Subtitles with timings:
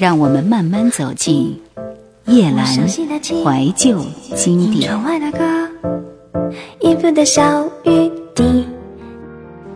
[0.00, 1.60] 让我们慢慢走进
[2.24, 4.00] 夜阑怀旧
[4.34, 4.90] 经典。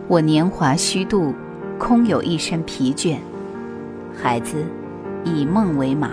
[0.07, 1.31] 我年华虚度，
[1.77, 3.17] 空有一身疲倦。
[4.19, 4.65] 孩子，
[5.23, 6.09] 以梦为马。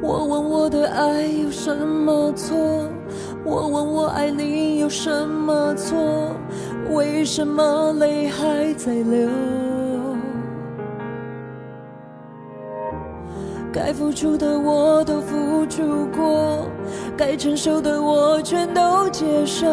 [0.00, 2.56] 我问我的爱有什么错？
[3.44, 6.34] 我问我爱你有什么错？
[6.90, 9.28] 为什么泪还在流？
[13.72, 16.68] 该付出的我都付出过，
[17.16, 19.66] 该承受的我全都接受，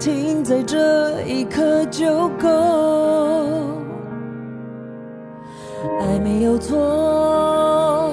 [0.00, 2.48] 停在这一刻就够。
[6.00, 8.10] 爱没有错。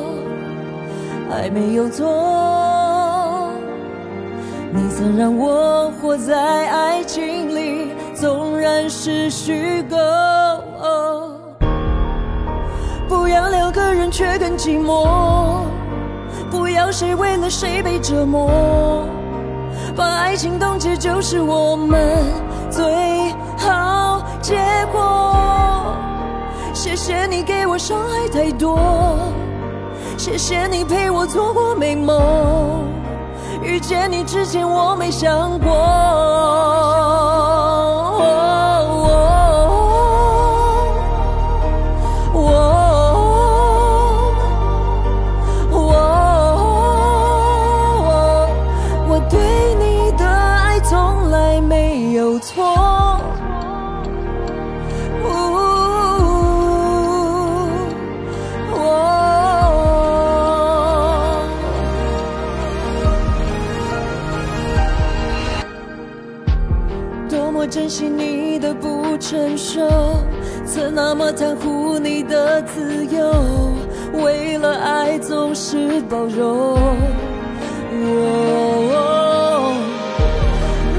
[1.32, 3.50] 爱没有错，
[4.74, 7.39] 你曾让我活在爱情，
[8.20, 9.96] 纵然是虚构。
[13.08, 15.64] 不要两个人却更寂寞，
[16.52, 19.06] 不要谁为了谁被折磨，
[19.96, 21.98] 把爱情冻结就是我们
[22.70, 22.84] 最
[23.58, 24.58] 好结
[24.92, 25.96] 果。
[26.74, 29.18] 谢谢你给我伤害太多。
[30.18, 32.84] 谢谢你陪我做过美梦，
[33.64, 37.39] 遇见你之前我没想过。
[69.20, 69.82] 承受，
[70.66, 73.34] 曾那么袒护你的自由，
[74.14, 76.80] 为了爱总是包容。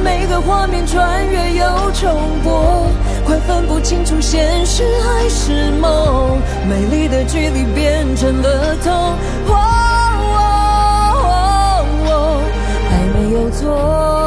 [0.04, 2.14] 每个画面穿越又重
[2.44, 2.86] 播，
[3.24, 6.38] 快分不清楚现实还是梦，
[6.68, 9.16] 美丽的距离变成了痛。
[12.90, 14.19] 爱没有错。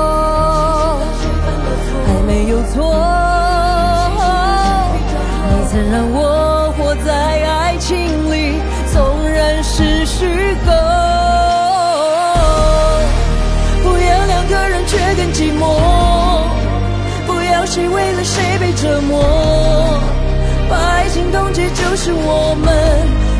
[22.05, 22.67] 是我们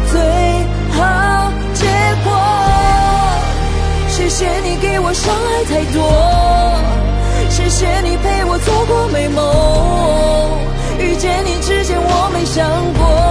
[0.10, 0.22] 最
[0.96, 1.86] 好结
[2.24, 2.32] 果。
[4.08, 6.00] 谢谢你给我伤害太多。
[7.50, 9.44] 谢谢你陪我做过美梦，
[10.98, 13.23] 遇见你之前我没想过。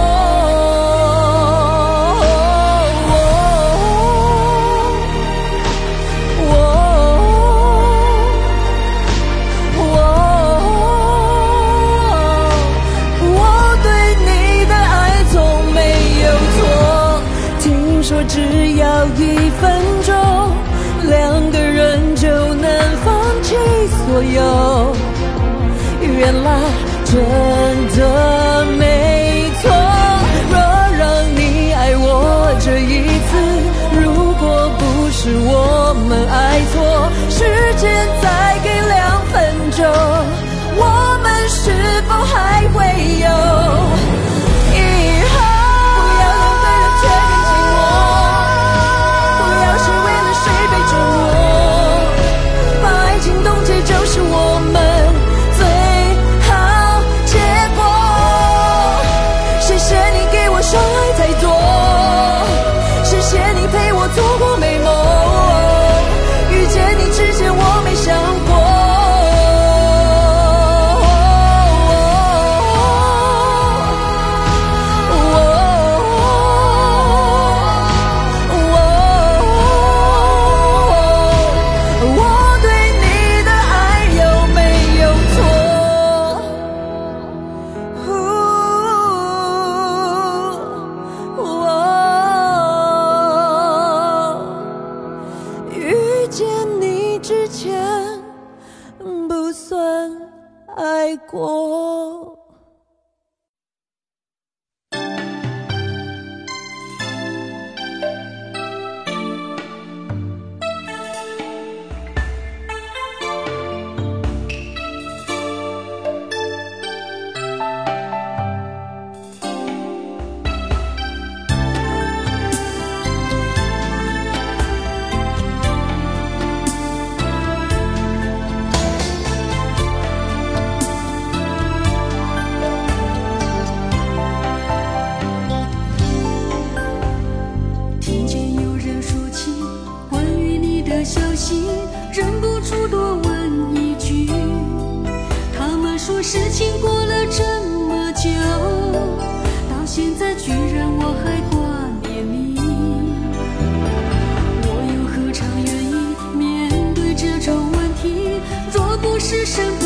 [159.33, 159.82] 只身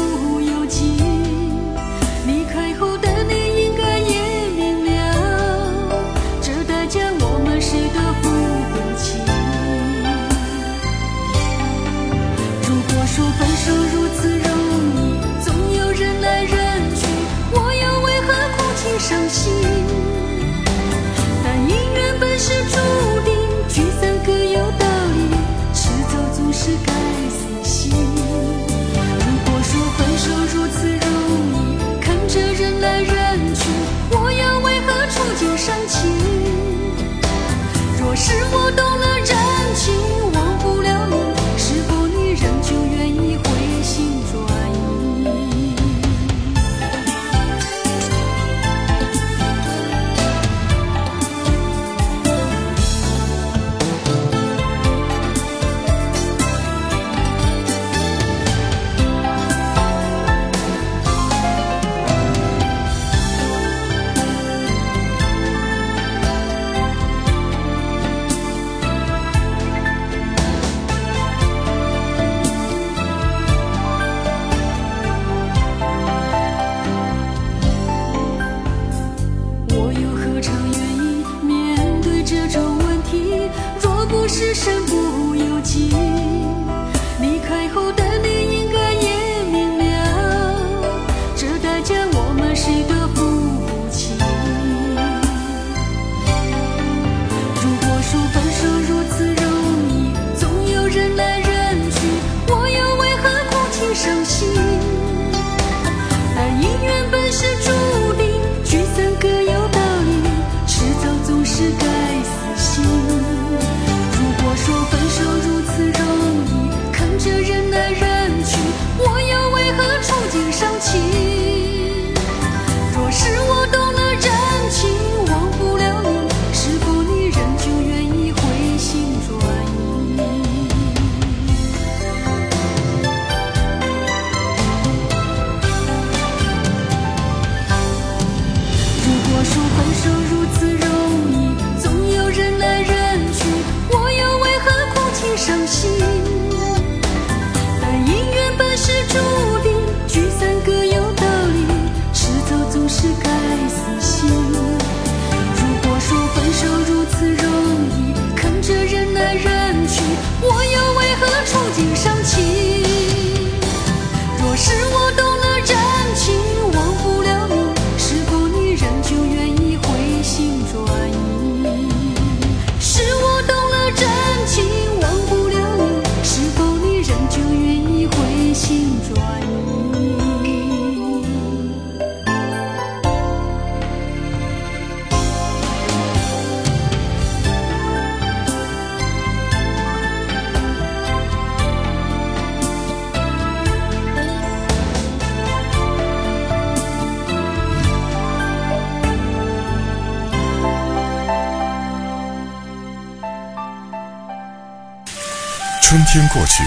[206.17, 206.63] 天过去，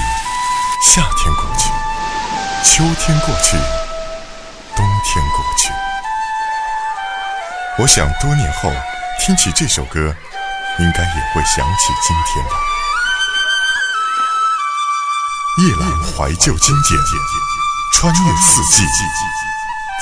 [0.81, 1.73] 夏天过去，
[2.63, 3.57] 秋天过去，
[4.77, 5.73] 冬天过去。
[7.77, 8.73] 我想多年后，
[9.19, 10.15] 听起这首歌，
[10.79, 12.51] 应该也会想起今天的。
[15.65, 17.01] 夜郎怀旧经典，
[17.97, 18.85] 穿越四季，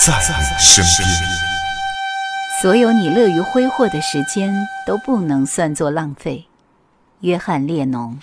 [0.04, 1.08] 在你身边。
[2.60, 4.54] 所有你乐于挥霍的时间
[4.86, 6.46] 都不能算作浪费，
[7.20, 8.18] 约翰列侬。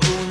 [0.00, 0.27] Boom.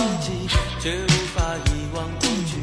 [0.00, 0.48] 忘记，
[0.80, 2.56] 却无法遗忘过去，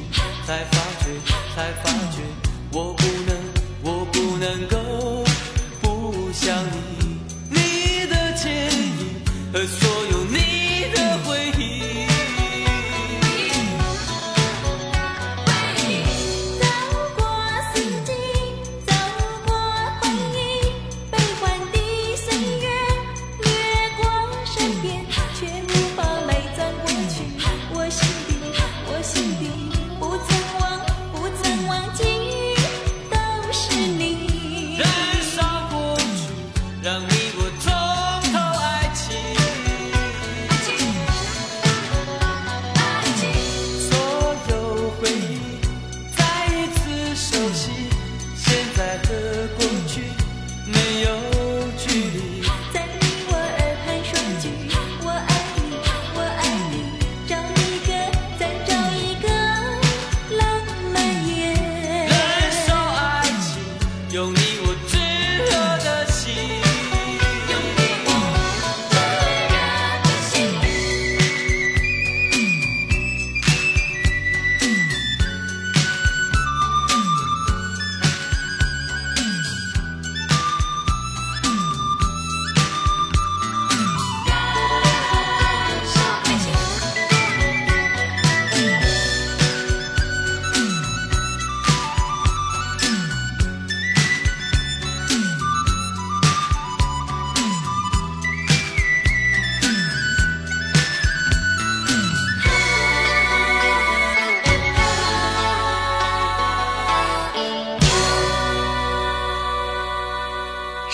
[0.47, 1.05] 才发觉，
[1.53, 2.23] 才发觉，
[2.71, 3.37] 我不能，
[3.83, 5.23] 我不能够
[5.79, 7.19] 不想你，
[7.51, 9.21] 你的倩影
[9.53, 9.86] 和。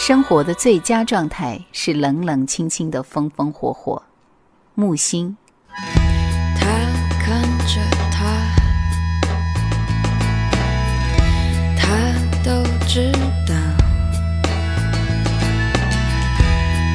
[0.06, 4.04] 生活的最佳状态是冷冷清清的风风火火。
[4.76, 5.38] 木星。
[5.70, 6.68] 他
[7.22, 7.80] 看着
[8.12, 8.44] 他
[11.78, 11.88] 他
[12.44, 13.14] 都知
[13.48, 13.56] 道。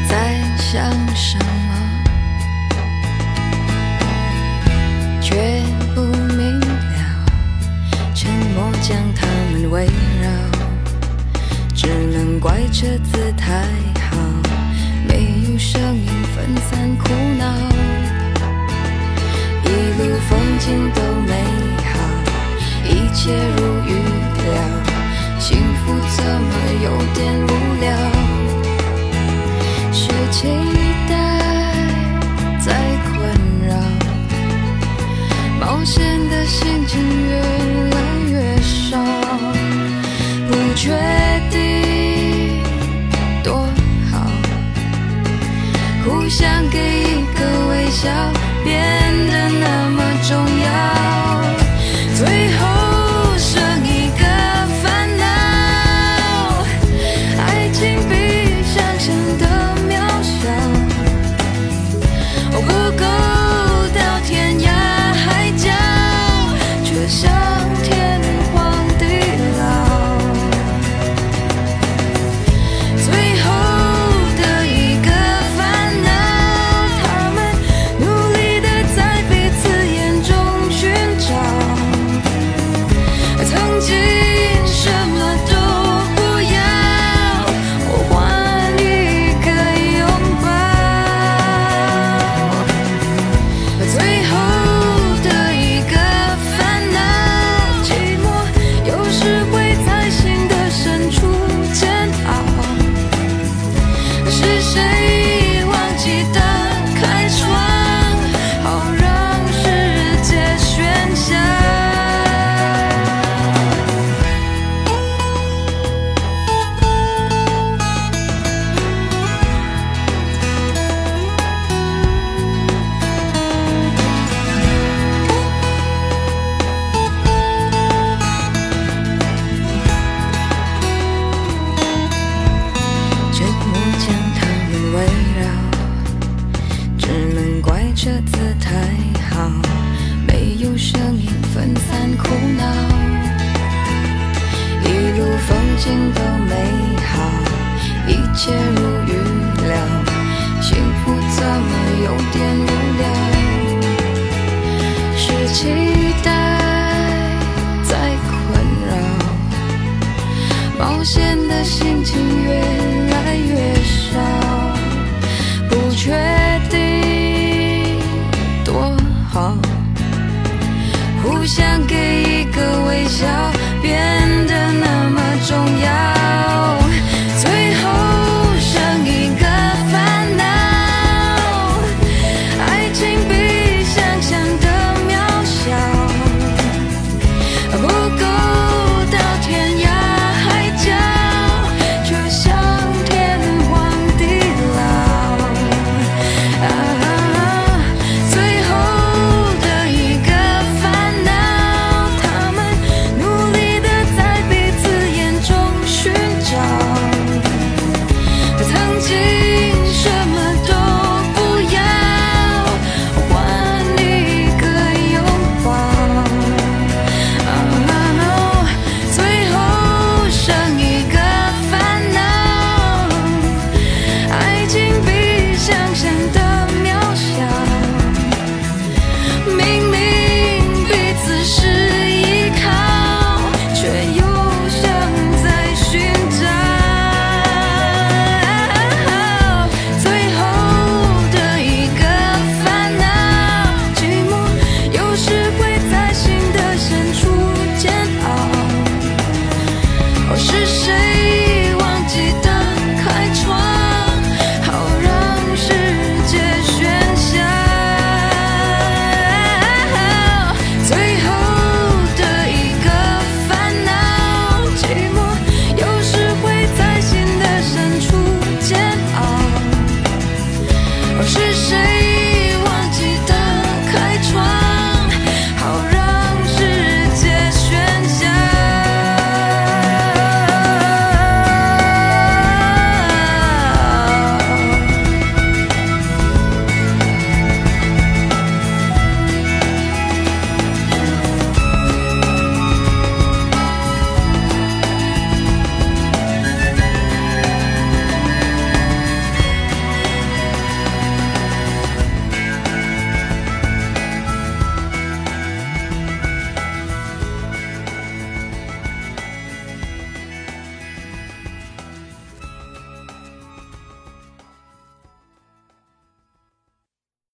[0.07, 1.73] 在想什么
[5.23, 5.63] 却
[5.95, 6.03] 不
[6.37, 7.25] 明了。
[8.15, 9.87] 沉默将他们围
[10.21, 10.48] 绕。
[11.89, 13.63] 只能怪车子太
[14.11, 14.19] 好
[15.09, 17.78] 没有声音分散苦恼。